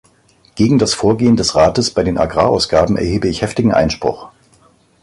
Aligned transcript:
Gegen 0.55 0.79
das 0.79 0.95
Vorgehen 0.95 1.35
des 1.35 1.53
Rates 1.53 1.91
bei 1.91 2.01
den 2.03 2.17
Agrarausgaben 2.17 2.97
erhebe 2.97 3.27
ich 3.27 3.43
heftigen 3.43 3.71
Einspruch. 3.71 4.29